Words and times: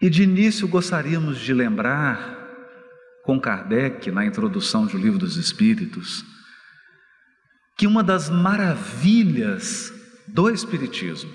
E 0.00 0.10
de 0.10 0.22
início 0.22 0.68
gostaríamos 0.68 1.38
de 1.38 1.54
lembrar, 1.54 2.36
com 3.24 3.40
Kardec, 3.40 4.10
na 4.10 4.24
introdução 4.26 4.86
do 4.86 4.96
Livro 4.96 5.18
dos 5.18 5.36
Espíritos, 5.36 6.24
que 7.76 7.86
uma 7.86 8.02
das 8.02 8.30
maravilhas 8.30 9.92
do 10.26 10.50
Espiritismo 10.50 11.32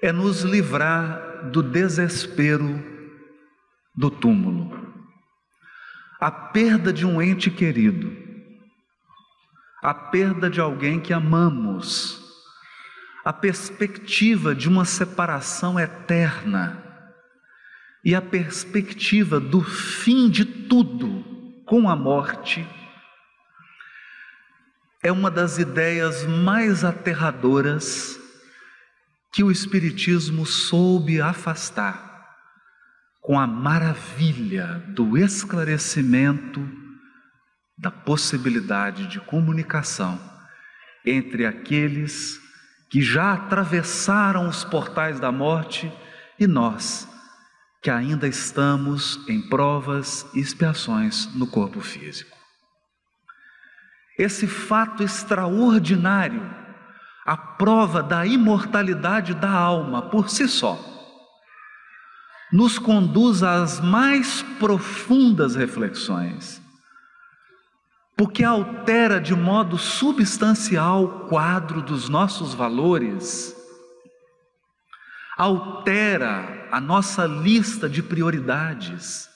é 0.00 0.12
nos 0.12 0.42
livrar 0.42 1.50
do 1.50 1.62
desespero 1.62 2.82
do 3.94 4.10
túmulo. 4.10 4.86
A 6.20 6.30
perda 6.30 6.92
de 6.92 7.06
um 7.06 7.20
ente 7.20 7.50
querido, 7.50 8.16
a 9.82 9.94
perda 9.94 10.50
de 10.50 10.60
alguém 10.60 11.00
que 11.00 11.12
amamos, 11.12 12.17
a 13.28 13.32
perspectiva 13.34 14.54
de 14.54 14.70
uma 14.70 14.86
separação 14.86 15.78
eterna 15.78 16.82
e 18.02 18.14
a 18.14 18.22
perspectiva 18.22 19.38
do 19.38 19.62
fim 19.62 20.30
de 20.30 20.46
tudo 20.46 21.62
com 21.66 21.90
a 21.90 21.94
morte 21.94 22.66
é 25.02 25.12
uma 25.12 25.30
das 25.30 25.58
ideias 25.58 26.24
mais 26.24 26.84
aterradoras 26.84 28.18
que 29.30 29.44
o 29.44 29.50
Espiritismo 29.50 30.46
soube 30.46 31.20
afastar 31.20 32.34
com 33.20 33.38
a 33.38 33.46
maravilha 33.46 34.82
do 34.94 35.18
esclarecimento 35.18 36.66
da 37.76 37.90
possibilidade 37.90 39.06
de 39.06 39.20
comunicação 39.20 40.18
entre 41.04 41.44
aqueles 41.44 42.47
que 42.88 43.02
já 43.02 43.34
atravessaram 43.34 44.48
os 44.48 44.64
portais 44.64 45.20
da 45.20 45.30
morte 45.30 45.92
e 46.38 46.46
nós, 46.46 47.08
que 47.82 47.90
ainda 47.90 48.26
estamos 48.26 49.20
em 49.28 49.40
provas 49.48 50.26
e 50.34 50.40
expiações 50.40 51.26
no 51.34 51.46
corpo 51.46 51.80
físico. 51.80 52.36
Esse 54.18 54.46
fato 54.46 55.02
extraordinário, 55.02 56.42
a 57.24 57.36
prova 57.36 58.02
da 58.02 58.26
imortalidade 58.26 59.34
da 59.34 59.50
alma 59.50 60.02
por 60.02 60.28
si 60.28 60.48
só, 60.48 60.78
nos 62.52 62.78
conduz 62.78 63.42
às 63.42 63.78
mais 63.80 64.42
profundas 64.58 65.54
reflexões, 65.54 66.62
porque 68.18 68.42
altera 68.42 69.20
de 69.20 69.32
modo 69.32 69.78
substancial 69.78 71.04
o 71.04 71.28
quadro 71.28 71.80
dos 71.80 72.08
nossos 72.08 72.52
valores, 72.52 73.54
altera 75.36 76.66
a 76.72 76.80
nossa 76.80 77.26
lista 77.26 77.88
de 77.88 78.02
prioridades, 78.02 79.28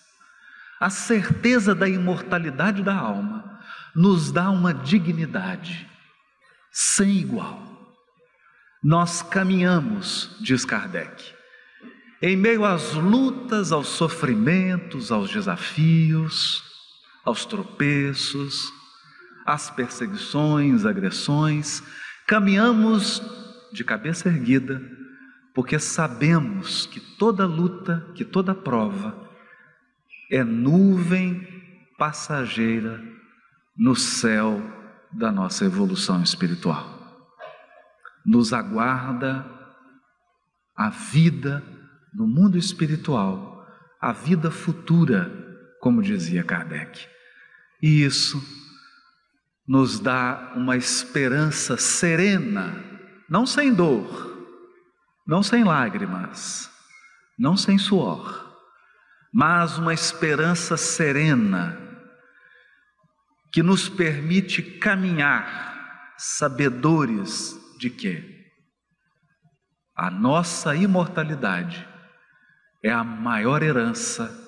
a 0.81 0.91
certeza 0.91 1.77
da 1.77 1.89
imortalidade 1.89 2.83
da 2.83 2.97
alma 2.97 3.61
nos 3.95 4.33
dá 4.33 4.51
uma 4.51 4.75
dignidade 4.75 5.89
sem 6.73 7.19
igual. 7.19 7.63
Nós 8.83 9.23
caminhamos, 9.23 10.37
diz 10.41 10.65
Kardec, 10.65 11.33
em 12.21 12.37
meio 12.37 12.65
às 12.65 12.95
lutas, 12.95 13.71
aos 13.71 13.87
sofrimentos, 13.87 15.13
aos 15.13 15.31
desafios, 15.31 16.72
aos 17.25 17.45
tropeços, 17.45 18.73
às 19.47 19.71
perseguições, 19.71 20.85
agressões, 20.85 21.83
caminhamos 22.27 23.23
de 23.73 23.85
cabeça 23.85 24.29
erguida, 24.29 24.81
porque 25.55 25.79
sabemos 25.79 26.87
que 26.87 27.01
toda 27.01 27.47
luta, 27.47 28.07
que 28.15 28.25
toda 28.25 28.55
prova 28.55 29.31
é 30.31 30.43
nuvem 30.43 31.47
passageira 31.99 33.03
no 33.77 33.95
céu 33.95 34.61
da 35.13 35.31
nossa 35.31 35.65
evolução 35.65 36.23
espiritual. 36.23 37.01
Nos 38.25 38.53
aguarda 38.53 39.45
a 40.77 40.89
vida 40.89 41.63
no 42.15 42.27
mundo 42.27 42.57
espiritual, 42.57 43.67
a 44.01 44.13
vida 44.13 44.51
futura, 44.51 45.31
como 45.83 46.01
dizia 46.01 46.45
Kardec. 46.45 47.09
E 47.83 48.05
isso 48.05 48.41
nos 49.67 49.99
dá 49.99 50.53
uma 50.55 50.77
esperança 50.77 51.77
serena, 51.77 52.73
não 53.29 53.45
sem 53.45 53.75
dor, 53.75 54.47
não 55.27 55.43
sem 55.43 55.65
lágrimas, 55.65 56.71
não 57.37 57.57
sem 57.57 57.79
suor, 57.79 58.57
mas 59.35 59.77
uma 59.77 59.93
esperança 59.93 60.77
serena 60.77 61.77
que 63.53 63.61
nos 63.61 63.89
permite 63.89 64.63
caminhar 64.63 66.15
sabedores 66.17 67.59
de 67.77 67.91
que 67.91 68.41
a 69.97 70.09
nossa 70.13 70.77
imortalidade 70.77 71.89
é 72.85 72.93
a 72.93 73.03
maior 73.03 73.65
herança 73.65 74.42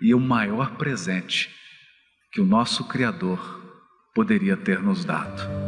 e 0.00 0.14
o 0.14 0.20
maior 0.20 0.76
presente 0.76 1.50
que 2.32 2.40
o 2.40 2.46
nosso 2.46 2.84
Criador 2.86 3.58
poderia 4.14 4.56
ter 4.56 4.80
nos 4.80 5.04
dado. 5.04 5.67